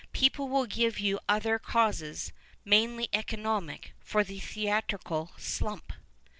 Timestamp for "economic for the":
3.13-4.39